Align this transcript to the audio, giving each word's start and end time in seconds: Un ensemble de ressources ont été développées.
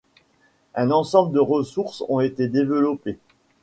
Un 0.73 0.89
ensemble 0.89 1.31
de 1.31 1.39
ressources 1.39 2.03
ont 2.09 2.21
été 2.21 2.47
développées. 2.47 3.19